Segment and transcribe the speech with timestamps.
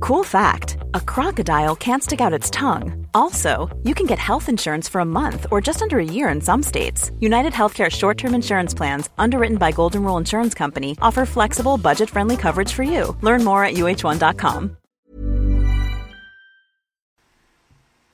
[0.00, 3.06] Cool fact a crocodile can't stick out its tongue.
[3.12, 6.40] Also, you can get health insurance for a month or just under a year in
[6.40, 7.10] some states.
[7.20, 12.08] United Healthcare short term insurance plans, underwritten by Golden Rule Insurance Company, offer flexible, budget
[12.08, 13.14] friendly coverage for you.
[13.20, 14.78] Learn more at uh1.com.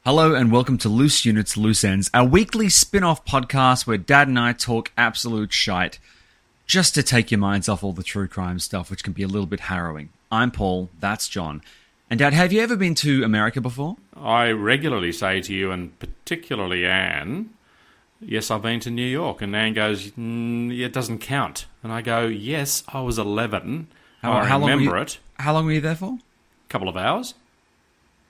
[0.05, 4.27] Hello and welcome to Loose Units, Loose Ends, our weekly spin off podcast where Dad
[4.27, 6.01] and I talk absolute shite
[6.67, 9.29] just to take your minds off all the true crime stuff, which can be a
[9.29, 10.09] little bit harrowing.
[10.31, 11.63] I'm Paul, that's John.
[12.09, 13.97] And Dad, have you ever been to America before?
[14.17, 17.51] I regularly say to you, and particularly Anne,
[18.21, 19.43] yes, I've been to New York.
[19.43, 21.67] And Anne goes, mm, it doesn't count.
[21.83, 23.89] And I go, yes, I was 11.
[24.23, 25.19] I long were remember you, it.
[25.39, 26.15] How long were you there for?
[26.15, 27.35] A couple of hours.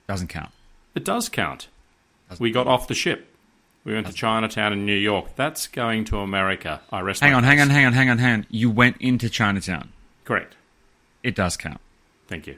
[0.07, 0.51] Doesn't count.
[0.95, 1.67] It does count.
[2.39, 3.27] we got off the ship.
[3.83, 5.35] We went to Chinatown in New York.
[5.35, 6.81] That's going to America.
[6.91, 8.45] I rest Hang on, hang on, hang on, hang on, hang on.
[8.49, 9.93] You went into Chinatown.
[10.25, 10.55] Correct.
[11.23, 11.79] It does count.
[12.27, 12.57] Thank you.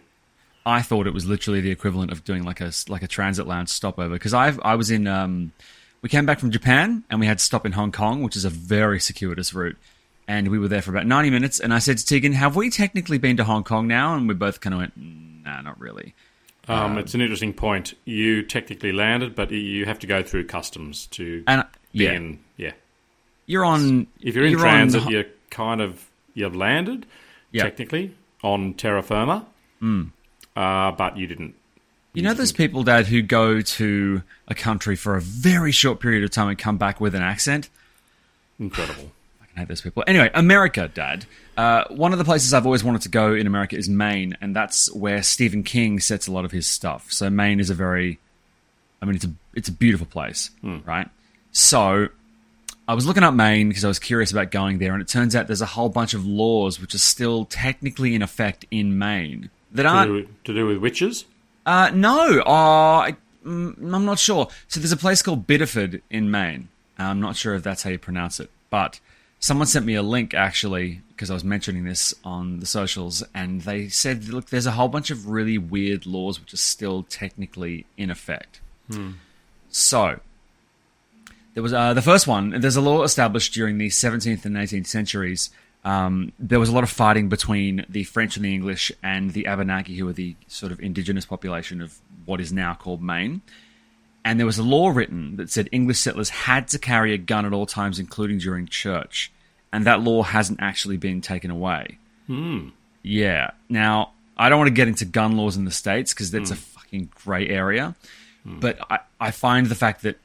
[0.77, 3.69] I thought it was literally the equivalent of doing like a like a transit lounge
[3.69, 5.51] stopover because I I was in um
[6.01, 8.45] we came back from Japan and we had to stop in Hong Kong, which is
[8.45, 9.77] a very circuitous route,
[10.27, 11.59] and we were there for about ninety minutes.
[11.59, 14.33] And I said to Tegan, "Have we technically been to Hong Kong now?" And we
[14.35, 16.13] both kind of went, "Nah, not really."
[16.67, 17.95] Um, it's an interesting point.
[18.05, 22.39] You technically landed, but you have to go through customs to And be yeah, in.
[22.57, 22.73] Yeah.
[23.47, 24.05] you're on.
[24.21, 27.07] If you're in on- transit, you're kind of you've landed
[27.51, 27.63] Yeah.
[27.63, 29.47] technically on terra firma,
[30.55, 31.55] uh, but you didn't.
[32.13, 36.23] You know, there's people, Dad, who go to a country for a very short period
[36.23, 37.69] of time and come back with an accent.
[38.59, 39.11] Incredible.
[39.41, 40.03] I can hate those people.
[40.07, 41.25] Anyway, America, Dad.
[41.55, 44.55] Uh, one of the places I've always wanted to go in America is Maine, and
[44.55, 47.11] that's where Stephen King sets a lot of his stuff.
[47.11, 48.17] So Maine is a very,
[49.01, 50.49] I mean, it's a it's a beautiful place,
[50.85, 51.07] right?
[51.51, 52.07] So
[52.87, 55.35] I was looking up Maine because I was curious about going there, and it turns
[55.35, 59.49] out there's a whole bunch of laws which are still technically in effect in Maine
[59.71, 61.25] that to, aren't do, to do with witches.
[61.65, 63.15] uh, no, uh, I,
[63.45, 64.47] mm, I'm not sure.
[64.67, 66.69] So there's a place called Biddeford in Maine.
[66.97, 68.99] I'm not sure if that's how you pronounce it, but
[69.39, 73.61] someone sent me a link actually because I was mentioning this on the socials, and
[73.61, 77.85] they said, look, there's a whole bunch of really weird laws which are still technically
[77.97, 78.61] in effect.
[79.69, 80.19] So
[81.53, 82.51] there was uh, the first one.
[82.61, 85.49] There's a law established during the 17th and 18th centuries.
[85.83, 89.47] Um, there was a lot of fighting between the French and the English and the
[89.47, 93.41] Abenaki, who were the sort of indigenous population of what is now called Maine.
[94.25, 97.45] And there was a law written that said English settlers had to carry a gun
[97.45, 99.31] at all times, including during church.
[99.71, 101.97] And that law hasn't actually been taken away.
[102.27, 102.69] Hmm.
[103.01, 103.51] Yeah.
[103.69, 106.55] Now, I don't want to get into gun laws in the States because that's hmm.
[106.55, 107.95] a fucking grey area.
[108.43, 108.59] Hmm.
[108.59, 110.17] But I, I find the fact that.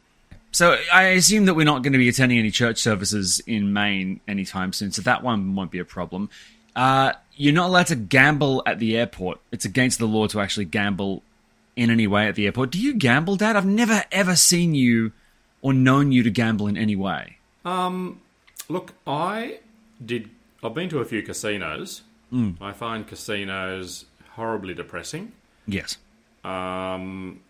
[0.54, 4.20] So I assume that we're not going to be attending any church services in Maine
[4.28, 6.30] anytime soon, so that one won't be a problem.
[6.76, 9.40] Uh, you're not allowed to gamble at the airport.
[9.50, 11.24] It's against the law to actually gamble
[11.74, 12.70] in any way at the airport.
[12.70, 13.56] Do you gamble, Dad?
[13.56, 15.10] I've never ever seen you
[15.60, 17.38] or known you to gamble in any way.
[17.64, 18.20] Um,
[18.68, 19.58] look, I
[20.04, 20.30] did.
[20.62, 22.02] I've been to a few casinos.
[22.60, 25.32] I find casinos horribly depressing.
[25.66, 25.98] Yes.
[26.44, 27.40] Um,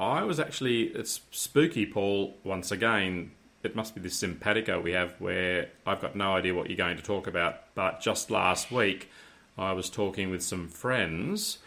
[0.00, 0.84] I was actually.
[0.84, 2.34] It's spooky, Paul.
[2.42, 6.68] Once again, it must be this simpatico we have where I've got no idea what
[6.70, 7.74] you're going to talk about.
[7.74, 9.10] But just last week,
[9.58, 11.58] I was talking with some friends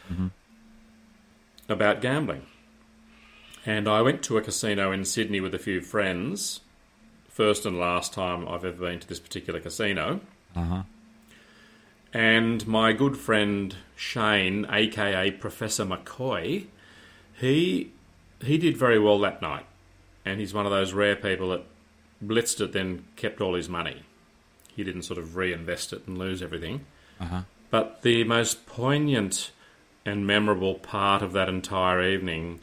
[1.70, 2.48] about gambling.
[3.66, 6.62] And I went to a casino in Sydney with a few friends.
[7.30, 10.22] First and last time I've ever been to this particular casino.
[10.56, 10.84] Uh huh.
[12.12, 16.66] And my good friend Shane, aka Professor McCoy,
[17.34, 17.93] he
[18.44, 19.66] he did very well that night.
[20.26, 21.64] And he's one of those rare people that
[22.24, 24.04] blitzed it, then kept all his money.
[24.76, 26.86] He didn't sort of reinvest it and lose everything.
[27.70, 29.52] But the most poignant
[30.06, 32.60] and memorable part of that entire evening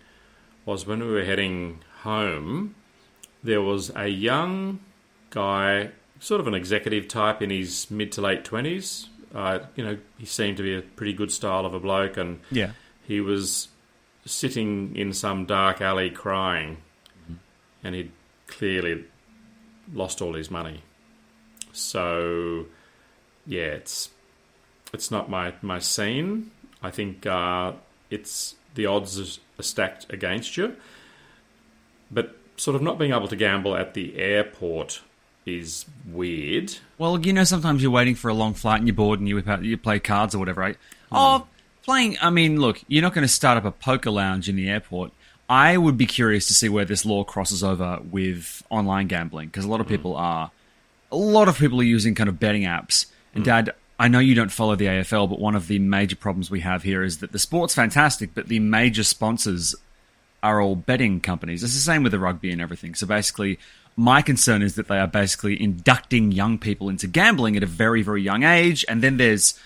[0.67, 2.75] was when we were heading home.
[3.43, 4.81] There was a young
[5.31, 5.91] guy,
[6.21, 9.09] sort of an executive type in his mid to late twenties.
[9.35, 12.41] Uh, you know, he seemed to be a pretty good style of a bloke, and
[12.50, 12.73] Yeah.
[13.06, 13.69] he was
[14.25, 16.79] sitting in some dark alley crying,
[17.83, 18.13] and he'd
[18.47, 19.05] clearly
[19.93, 20.83] lost all his money.
[21.73, 22.67] So,
[23.47, 24.11] yeah, it's
[24.93, 26.51] it's not my my scene.
[26.83, 27.73] I think uh,
[28.11, 30.77] it's the odds are stacked against you,
[32.11, 35.03] but sort of not being able to gamble at the airport
[35.47, 36.77] is weird.
[36.99, 39.37] Well, you know, sometimes you're waiting for a long flight and you're bored and you
[39.37, 40.77] whip out, you play cards or whatever, right?
[41.11, 41.47] Oh,
[41.91, 42.17] playing.
[42.21, 45.11] I mean, look, you're not going to start up a poker lounge in the airport.
[45.49, 49.65] I would be curious to see where this law crosses over with online gambling because
[49.65, 49.91] a lot of mm.
[49.91, 50.53] people are,
[51.11, 53.07] a lot of people are using kind of betting apps.
[53.35, 53.47] And mm.
[53.47, 56.61] Dad, I know you don't follow the AFL, but one of the major problems we
[56.61, 59.75] have here is that the sport's fantastic, but the major sponsors
[60.45, 61.65] are all betting companies.
[61.65, 62.95] It's the same with the rugby and everything.
[62.95, 63.59] So basically,
[63.97, 68.03] my concern is that they are basically inducting young people into gambling at a very,
[68.03, 68.85] very young age.
[68.89, 69.59] And then there's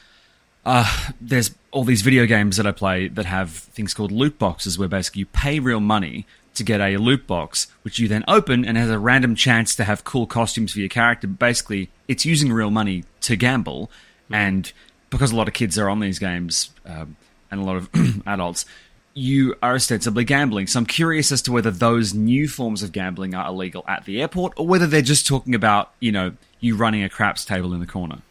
[0.65, 4.79] uh, there's all these video games that I play that have things called loot boxes,
[4.79, 8.65] where basically you pay real money to get a loot box, which you then open
[8.65, 11.27] and has a random chance to have cool costumes for your character.
[11.27, 13.91] Basically, it's using real money to gamble,
[14.31, 14.73] and
[15.11, 17.17] because a lot of kids are on these games um,
[17.51, 17.91] and a lot of
[18.27, 18.65] adults,
[19.13, 20.67] you are ostensibly gambling.
[20.67, 24.21] So I'm curious as to whether those new forms of gambling are illegal at the
[24.23, 27.81] airport, or whether they're just talking about you know you running a craps table in
[27.81, 28.23] the corner.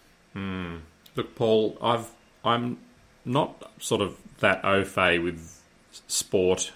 [1.16, 2.10] Look, Paul, I've
[2.44, 2.78] I'm
[3.26, 5.62] not sort of that au fait with
[6.08, 6.72] sport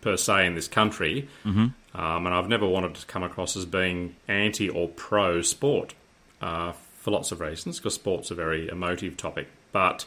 [0.00, 1.66] per se in this country, mm-hmm.
[1.98, 5.94] um, and I've never wanted to come across as being anti or pro sport
[6.40, 9.48] uh, for lots of reasons, because sport's a very emotive topic.
[9.72, 10.06] But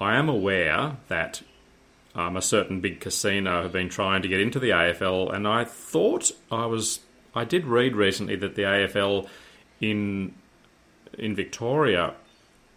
[0.00, 1.42] I am aware that
[2.14, 5.64] um, a certain big casino have been trying to get into the AFL, and I
[5.64, 7.00] thought I was.
[7.34, 9.28] I did read recently that the AFL
[9.80, 10.34] in
[11.16, 12.14] in Victoria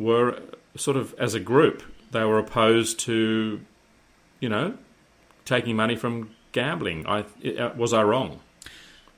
[0.03, 0.39] were
[0.75, 3.59] sort of as a group they were opposed to,
[4.39, 4.75] you know,
[5.45, 7.05] taking money from gambling.
[7.07, 7.25] I
[7.59, 8.39] uh, was I wrong?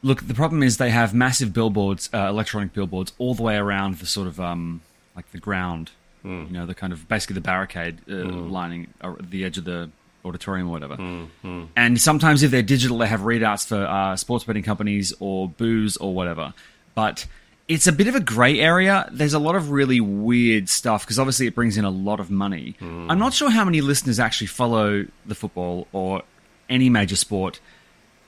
[0.02, 3.98] Look, the problem is they have massive billboards, uh, electronic billboards, all the way around
[3.98, 4.82] the sort of um,
[5.16, 5.92] like the ground.
[6.24, 9.92] You know, the kind of basically the barricade uh, lining uh, the edge of the
[10.24, 11.28] auditorium or whatever.
[11.76, 15.98] And sometimes if they're digital, they have readouts for uh, sports betting companies or booze
[15.98, 16.56] or whatever.
[16.96, 17.28] But
[17.68, 19.10] it's a bit of a grey area.
[19.12, 22.30] There's a lot of really weird stuff because obviously it brings in a lot of
[22.30, 22.76] money.
[22.80, 23.10] Hmm.
[23.10, 26.22] I'm not sure how many listeners actually follow the football or
[26.70, 27.60] any major sport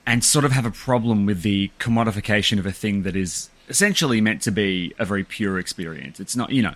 [0.06, 4.20] and sort of have a problem with the commodification of a thing that is essentially
[4.20, 6.18] meant to be a very pure experience.
[6.18, 6.74] It's not, you know,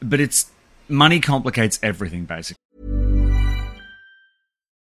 [0.00, 0.50] but it's
[0.88, 2.60] money complicates everything basically.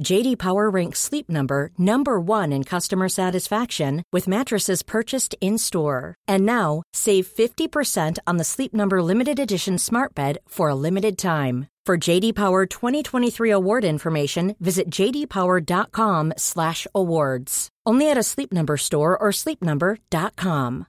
[0.00, 6.14] JD Power ranks Sleep Number number 1 in customer satisfaction with mattresses purchased in-store.
[6.28, 11.16] And now, save 50% on the Sleep Number limited edition Smart Bed for a limited
[11.18, 11.68] time.
[11.84, 17.68] For JD Power 2023 award information, visit jdpower.com/awards.
[17.84, 20.86] Only at a Sleep Number store or sleepnumber.com.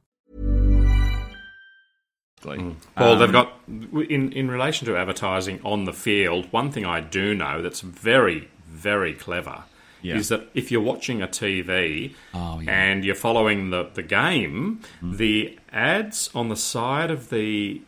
[2.43, 2.59] Mm.
[2.59, 6.47] Um, Paul, they've got in in relation to advertising on the field.
[6.51, 9.63] One thing I do know that's very very clever
[10.01, 10.15] Yeah.
[10.17, 12.71] is that if you're watching a TV Oh, yeah.
[12.71, 15.17] and you're following the the game, mm-hmm.
[15.17, 17.81] the ads on the side of the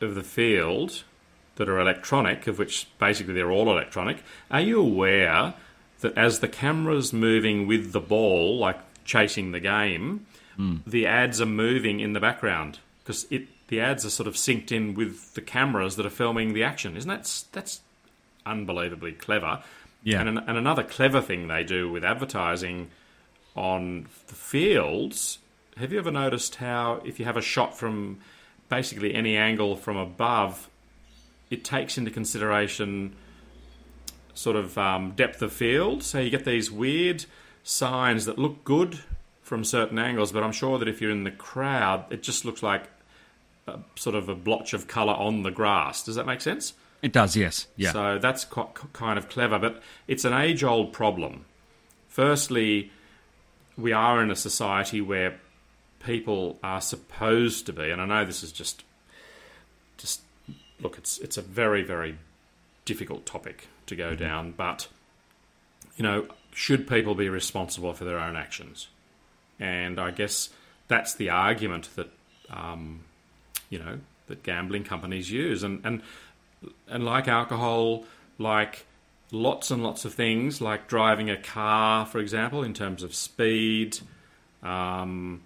[0.00, 1.04] of the field
[1.56, 4.22] that are electronic, of which basically they're all electronic.
[4.50, 5.54] Are you aware
[6.00, 10.26] that as the camera's moving with the ball, like chasing the game,
[10.58, 10.80] mm.
[10.86, 14.70] the ads are moving in the background because it the ads are sort of synced
[14.70, 16.96] in with the cameras that are filming the action.
[16.96, 17.80] Isn't that that's
[18.44, 19.62] unbelievably clever?
[20.06, 20.20] Yeah.
[20.20, 22.90] And, an, and another clever thing they do with advertising
[23.56, 25.38] on the fields.
[25.76, 28.20] Have you ever noticed how if you have a shot from
[28.68, 30.70] basically any angle from above,
[31.50, 33.16] it takes into consideration
[34.32, 36.04] sort of um, depth of field.
[36.04, 37.24] So you get these weird
[37.64, 39.00] signs that look good
[39.42, 42.62] from certain angles, but I'm sure that if you're in the crowd, it just looks
[42.62, 42.84] like
[43.66, 46.04] a, sort of a blotch of colour on the grass.
[46.04, 46.74] Does that make sense?
[47.02, 47.66] It does, yes.
[47.76, 47.92] Yeah.
[47.92, 51.44] So that's kind of clever, but it's an age old problem.
[52.08, 52.90] Firstly,
[53.76, 55.38] we are in a society where
[56.00, 58.84] people are supposed to be, and I know this is just,
[59.98, 60.22] just
[60.80, 62.16] look, it's it's a very very
[62.84, 64.88] difficult topic to go down, but
[65.96, 68.88] you know, should people be responsible for their own actions?
[69.58, 70.50] And I guess
[70.88, 72.10] that's the argument that
[72.50, 73.04] um,
[73.68, 73.98] you know
[74.28, 76.02] that gambling companies use, and and
[76.88, 78.04] and like alcohol,
[78.38, 78.86] like
[79.32, 83.98] lots and lots of things, like driving a car, for example, in terms of speed.
[84.62, 85.42] Um,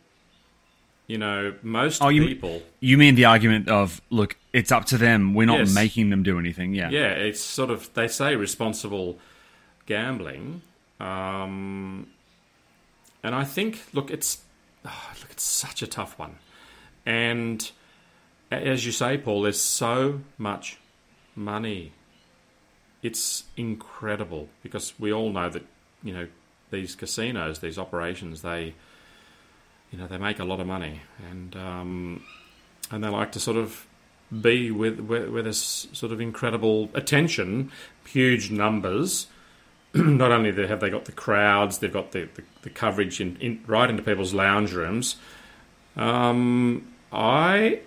[1.06, 2.62] you know, most Oh, you people.
[2.78, 5.34] you mean the argument of look, it's up to them.
[5.34, 5.74] We're not Yes.
[5.74, 6.72] making them do anything.
[6.74, 6.90] Yeah.
[6.90, 9.18] Yeah, it's sort of they say responsible
[9.86, 10.62] gambling,
[11.00, 12.06] um,
[13.24, 14.38] and I think look, it's
[14.84, 16.36] oh, look, it's such a tough one,
[17.04, 17.68] and
[18.52, 20.78] as you say, Paul, there's so much
[21.34, 21.92] money.
[23.02, 25.64] It's incredible because we all know that
[26.02, 26.26] you know
[26.70, 28.74] these casinos, these operations, they
[29.90, 32.22] you know they make a lot of money, and um,
[32.90, 33.86] and they like to sort of
[34.40, 37.70] be with where, where there's sort of incredible attention,
[38.06, 39.26] huge numbers.
[39.94, 43.60] Not only have they got the crowds, they've got the, the, the coverage in, in
[43.66, 45.16] right into people's lounge rooms.
[45.96, 47.80] Um, I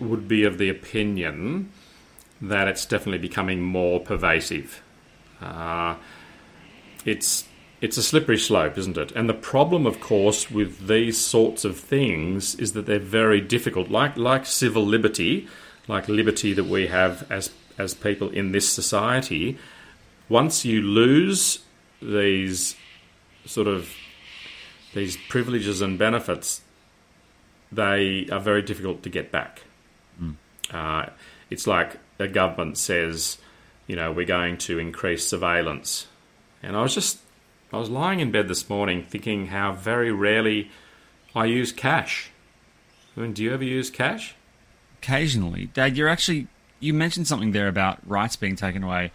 [0.00, 1.70] would be of the opinion
[2.40, 4.82] that it's definitely becoming more pervasive.
[5.40, 5.96] Uh,
[7.04, 7.46] it's
[7.80, 9.12] it's a slippery slope, isn't it?
[9.12, 13.90] And the problem, of course, with these sorts of things is that they're very difficult.
[13.90, 15.48] Like like civil liberty,
[15.88, 19.58] like liberty that we have as as people in this society.
[20.28, 21.64] Once you lose
[22.00, 22.76] these
[23.44, 23.90] sort of
[24.94, 26.62] these privileges and benefits,
[27.70, 29.64] they are very difficult to get back.
[30.72, 31.06] Uh,
[31.50, 33.38] it's like a government says,
[33.86, 36.06] you know, we're going to increase surveillance.
[36.62, 37.18] And I was just,
[37.72, 40.70] I was lying in bed this morning thinking how very rarely
[41.34, 42.30] I use cash.
[43.16, 44.34] I mean, do you ever use cash?
[45.02, 46.48] Occasionally, Dad, you're actually
[46.84, 49.10] you mentioned something there about rights being taken away.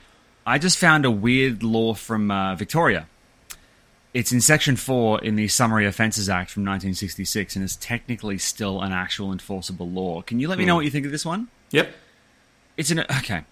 [0.45, 3.07] I just found a weird law from uh, Victoria.
[4.13, 8.81] It's in Section 4 in the Summary Offences Act from 1966 and is technically still
[8.81, 10.23] an actual enforceable law.
[10.23, 11.47] Can you let me know what you think of this one?
[11.69, 11.93] Yep.
[12.79, 13.43] It's an okay.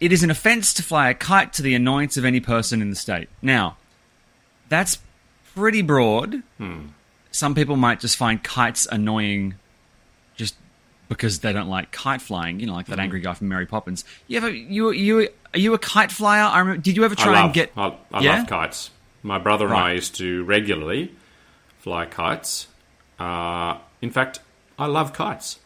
[0.00, 2.90] It is an offence to fly a kite to the annoyance of any person in
[2.90, 3.28] the state.
[3.40, 3.76] Now,
[4.68, 4.98] that's
[5.54, 6.42] pretty broad.
[7.30, 9.54] Some people might just find kites annoying,
[10.34, 10.56] just
[11.08, 12.58] because they don't like kite flying.
[12.58, 14.04] You know, like that angry guy from Mary Poppins.
[14.26, 16.42] You ever you you are you a kite flyer?
[16.42, 17.72] I remember, did you ever try love, and get?
[17.76, 18.38] I, I Yeah?
[18.38, 18.90] love kites.
[19.22, 21.12] My brother and I used to regularly
[21.78, 22.66] fly kites.
[23.20, 24.40] Uh, in fact,
[24.78, 25.60] I love kites.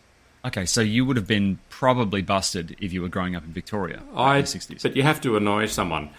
[0.45, 4.03] Okay, so you would have been probably busted if you were growing up in Victoria
[4.15, 4.83] I, in the sixties.
[4.83, 6.11] but you have to annoy someone.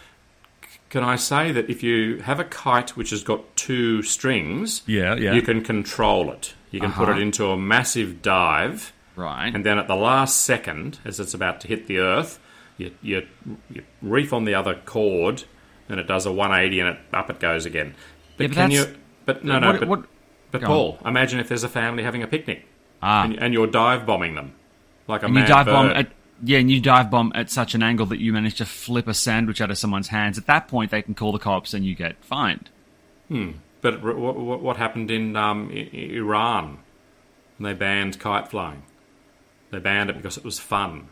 [0.89, 5.15] Can I say that if you have a kite which has got two strings, Yeah,
[5.15, 5.33] yeah.
[5.33, 6.53] you can control it.
[6.71, 7.19] You can put Uh-huh.
[7.19, 9.53] it into a massive dive, Right.
[9.53, 12.39] and then at the last second, as it's about to hit the earth,
[12.77, 13.27] you, you,
[13.71, 15.43] you reef on the other cord,
[15.89, 17.95] and it does a 180, and it, up it goes again.
[18.37, 18.95] But Yeah, but can you?
[19.25, 19.67] But no, no.
[19.71, 20.05] What- but, what-
[20.51, 22.65] but Paul, imagine if there's a family having a picnic,
[23.05, 23.24] Ah.
[23.25, 24.53] and, and you're dive bombing them
[25.07, 25.98] like a and you dive bomb bird.
[25.98, 26.12] at
[26.45, 29.13] yeah, and you dive bomb at such an angle that you manage to flip a
[29.13, 30.38] sandwich out of someone's hands.
[30.38, 32.69] At that point, they can call the cops and you get fined.
[33.29, 33.51] Hmm.
[33.81, 36.79] But what, what what happened in um, Iran?
[37.60, 38.83] They banned kite flying.
[39.72, 41.07] They banned it because it was fun,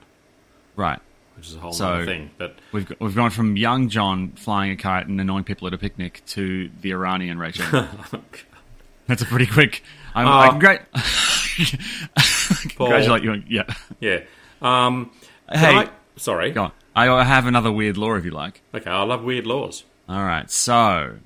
[0.76, 1.00] Right.
[1.36, 2.32] which is a whole So- other thing.
[2.38, 5.74] But We've g- we've gone from young John flying a kite and annoying people at
[5.74, 7.68] a picnic to the Iranian regime.
[9.08, 9.84] That's a pretty quick.
[10.14, 11.02] I'm, Uh, congrat- Paul,
[12.78, 13.32] congratulate you.
[13.32, 13.64] on- Yeah.
[14.00, 14.20] yeah.
[14.62, 15.12] Um,
[15.52, 15.76] Hey.
[15.76, 16.52] I- sorry.
[16.52, 16.72] Go on.
[16.96, 18.62] I have another weird law if you like.
[18.74, 19.84] Okay, I love weird laws.
[20.10, 20.50] All right.
[20.52, 21.18] So,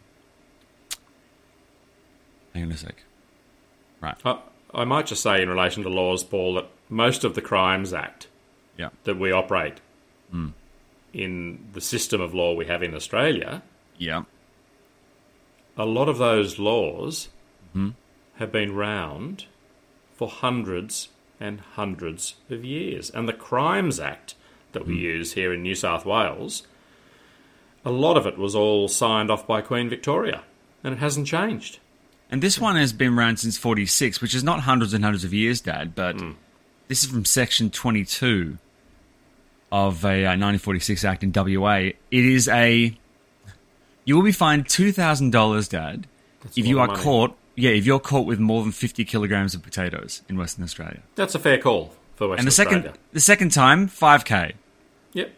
[2.54, 3.04] hang on a sec.
[4.02, 4.16] Right.
[4.24, 4.40] I,
[4.74, 8.28] I might just say in relation to laws, Paul, that most of the Crimes Act
[8.78, 8.90] Yeah.
[9.06, 9.80] that we operate
[11.14, 13.64] in the system of law we have in Australia,
[13.98, 14.24] Yeah.
[15.78, 17.30] a lot of those laws
[18.38, 19.46] have been round
[20.16, 23.10] for hundreds and hundreds of years.
[23.10, 24.36] And the Crimes Act
[24.72, 26.64] that we use here in New South Wales,
[27.84, 30.44] a lot of it was all signed off by Queen Victoria,
[30.84, 31.80] and it hasn't changed.
[32.32, 35.34] And this one has been around since 46, which is not hundreds and hundreds of
[35.34, 36.18] years, Dad, but
[36.88, 38.58] this is from section 22
[39.72, 41.76] of a uh, 1946 act in WA.
[41.76, 42.98] It is a
[44.06, 46.08] you will be fined two thousand dollars, Dad,
[46.44, 47.02] That's if you are money.
[47.02, 47.36] caught.
[47.56, 51.02] Yeah, if you're caught with more than 50 kilograms of potatoes in Western Australia.
[51.16, 52.76] That's a fair call for Western Australia.
[52.76, 54.54] and the second the second time, 5k.
[55.14, 55.32] Yep.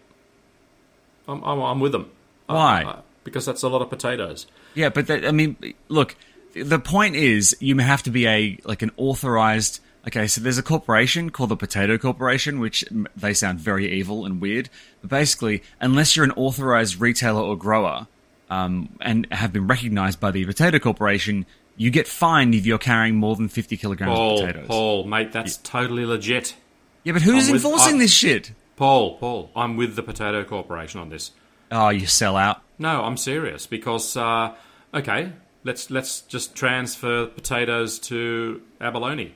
[1.27, 2.09] I'm, I'm, I'm with them.
[2.47, 2.83] Why?
[2.83, 4.47] Uh, because that's a lot of potatoes.
[4.73, 5.57] Yeah, but that, I mean,
[5.89, 6.15] look,
[6.53, 9.81] the point is you have to be a like an authorized.
[10.07, 12.85] Okay, so there's a corporation called the Potato Corporation, which
[13.17, 14.69] they sound very evil and weird.
[15.01, 18.07] But basically, unless you're an authorized retailer or grower
[18.49, 21.45] um, and have been recognized by the Potato Corporation,
[21.77, 24.67] you get fined if you're carrying more than 50 kilograms Paul, of potatoes.
[24.67, 26.55] Paul, mate, that's totally legit.
[27.03, 28.51] Yeah, but who's I'm with- enforcing I- this shit?
[28.75, 31.31] Paul, Paul, I'm with the Potato Corporation on this.
[31.71, 32.61] Oh, you sell out.
[32.77, 34.53] No, I'm serious because uh,
[34.93, 35.31] okay,
[35.63, 39.33] let's let's just transfer potatoes to abalone.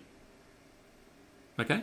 [1.60, 1.82] Okay,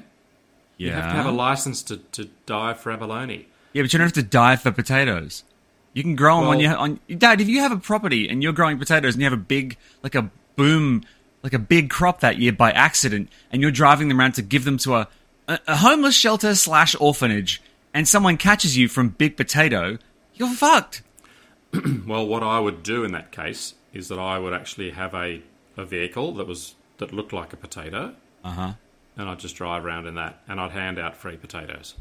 [0.77, 0.87] Yeah.
[0.87, 3.47] you have to have a license to, to dive for abalone.
[3.73, 5.45] Yeah, but you don't have to die for potatoes.
[5.93, 7.01] You can grow them on your on.
[7.17, 9.77] Dad, if you have a property and you're growing potatoes and you have a big,
[10.03, 11.03] like a boom,
[11.43, 14.65] like a big crop that year by accident, and you're driving them around to give
[14.65, 15.09] them to a
[15.67, 17.63] a, homeless shelter slash orphanage,
[17.95, 19.97] and someone catches you from big potato,
[20.35, 21.03] you're fucked.
[22.07, 25.43] Well, what I would do in that case is that I would actually have a,
[25.77, 28.73] a vehicle that was that looked like a potato, Uh huh.
[29.17, 31.95] and I'd just drive around in that, and I'd hand out free potatoes.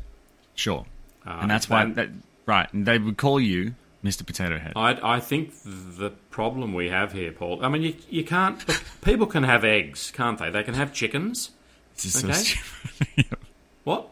[0.56, 0.86] Sure.
[1.26, 2.10] Uh, and that's why that
[2.46, 3.76] right, and they would call you
[4.08, 4.26] Mr.
[4.26, 4.74] Potato Head.
[4.76, 7.64] I, I think the problem we have here, Paul.
[7.64, 8.64] I mean, you, you can't.
[9.02, 10.50] people can have eggs, can't they?
[10.50, 11.52] They can have chickens.
[11.96, 12.34] This is so okay.
[12.38, 13.38] stupid.
[13.84, 14.10] What?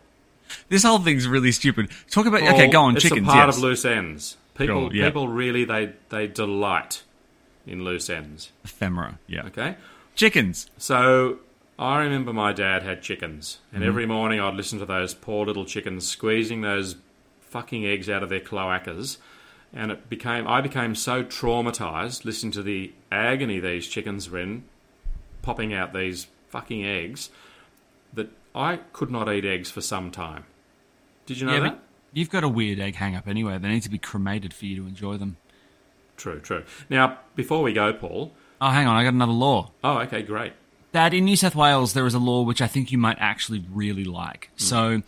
[0.70, 1.90] this whole thing's really stupid.
[2.10, 3.28] Talk about okay, go on it's chickens.
[3.28, 3.58] a part yes.
[3.58, 4.38] of loose ends.
[4.56, 5.06] People, Sure, yeah.
[5.06, 7.04] people really they they delight
[7.68, 8.52] in loose ends.
[8.64, 9.20] Ephemera.
[9.28, 9.48] Yeah.
[9.48, 9.76] Okay,
[10.16, 10.70] Chickens.
[10.78, 11.40] so
[11.78, 13.90] I remember my dad had chickens, and Mm-hmm.
[13.90, 16.96] every morning I'd listen to those poor little chickens squeezing those
[17.42, 19.18] fucking eggs out of their cloacas,
[19.76, 24.64] and it became I became so traumatized listening to the agony these chickens were in,
[25.42, 27.30] popping out these fucking eggs,
[28.14, 30.46] that I could not eat eggs for some time.
[31.26, 31.80] Did you know yeah, that?
[32.14, 33.58] you've got a weird egg hang up anyway.
[33.58, 35.38] They need to be cremated for you to enjoy them.
[36.18, 36.64] True, true.
[36.90, 38.32] Now, before we go, Paul.
[38.62, 39.72] Oh, hang on, I got another law.
[39.84, 40.54] Oh, okay, great.
[40.94, 43.66] Dad, in New South Wales, there is a law which I think you might actually
[43.70, 44.50] really like.
[44.58, 44.64] Hmm.
[44.64, 45.02] So,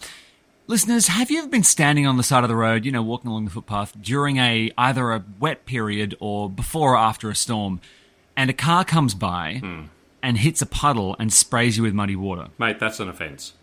[0.68, 3.32] listeners, have you ever been standing on the side of the road, you know, walking
[3.32, 7.82] along the footpath during a either a wet period or before or after a storm,
[8.36, 9.84] and a car comes by hmm.
[10.22, 12.50] and hits a puddle and sprays you with muddy water?
[12.58, 13.54] Mate, that's an offence.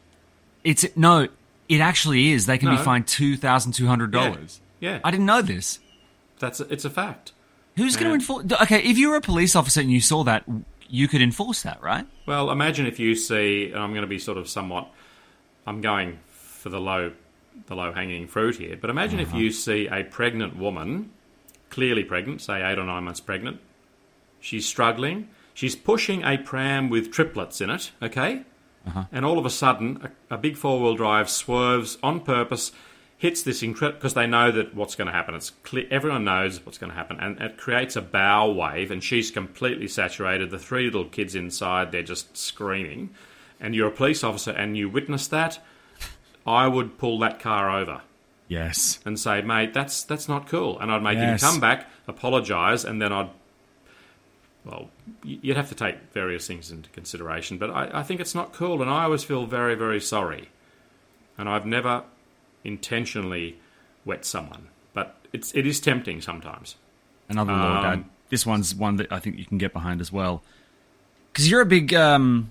[0.64, 1.28] It's no,
[1.68, 2.46] it actually is.
[2.46, 4.60] They can be fined two thousand two hundred dollars.
[4.80, 5.00] Yeah.
[5.04, 5.78] I didn't know this.
[6.38, 7.32] That's it's a fact.
[7.76, 8.38] Who's going to Yeah.
[8.38, 8.62] enforce?
[8.62, 10.44] Okay, if you were a police officer and you saw that,
[10.88, 12.06] you could enforce that, right?
[12.24, 14.90] Well, imagine if you see, and I'm going to be sort of somewhat,
[15.66, 16.20] I'm going
[16.64, 17.12] for the low,
[17.66, 18.74] the low hanging fruit here.
[18.80, 19.36] But imagine if mm-hmm.
[19.36, 21.10] you see a pregnant woman,
[21.68, 23.60] clearly pregnant, say eight or nine months pregnant,
[24.40, 28.44] she's struggling, she's pushing a pram with triplets in it, okay,
[28.86, 29.04] uh-huh.
[29.12, 32.72] and all of a sudden a, a big four wheel drive swerves on purpose.
[33.18, 35.34] Hits this incredible because they know that what's going to happen.
[35.34, 38.90] It's clear, everyone knows what's going to happen, and it creates a bow wave.
[38.90, 40.50] And she's completely saturated.
[40.50, 43.10] The three little kids inside, they're just screaming.
[43.60, 45.58] And you're a police officer, and you witness that.
[46.46, 48.02] I would pull that car over
[48.48, 48.98] Yes.
[49.04, 51.42] and say, "Mate, that's that's not cool." And I'd make Yes.
[51.42, 53.30] him come back, apologise, and then I'd.
[54.64, 54.88] Well,
[55.22, 58.80] you'd have to take various things into consideration, but I, I think it's not cool,
[58.80, 60.48] and I always feel very, very sorry.
[61.36, 62.02] And I've never
[62.62, 63.58] intentionally
[64.04, 66.76] wet someone, but it's it is tempting sometimes.
[67.28, 67.92] Another law, Dad.
[67.94, 70.42] Um, This one's one that I think you can get behind as well.
[71.32, 71.92] Because you're a big.
[71.94, 72.50] Um,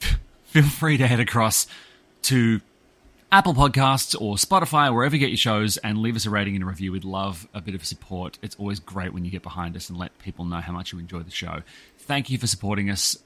[0.44, 1.66] feel free to head across
[2.22, 2.60] to
[3.30, 6.64] Apple Podcasts or Spotify, wherever you get your shows, and leave us a rating and
[6.64, 6.92] a review.
[6.92, 8.38] We'd love a bit of support.
[8.42, 10.98] It's always great when you get behind us and let people know how much you
[10.98, 11.62] enjoy the show.
[11.98, 13.18] Thank you for supporting us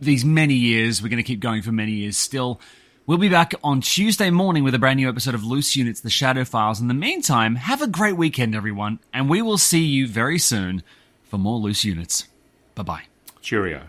[0.00, 1.00] these many years.
[1.00, 2.60] We're going to keep going for many years still.
[3.06, 6.08] We'll be back on Tuesday morning with a brand new episode of Loose Units, The
[6.08, 6.80] Shadow Files.
[6.80, 10.82] In the meantime, have a great weekend, everyone, and we will see you very soon
[11.22, 12.26] for more Loose Units.
[12.74, 13.02] Bye bye.
[13.42, 13.88] cheerio.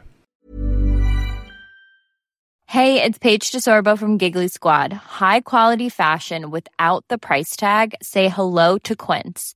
[2.68, 4.92] Hey, it's Paige DeSorbo from Giggly Squad.
[4.92, 7.96] High quality fashion without the price tag.
[8.02, 9.56] Say hello to Quince.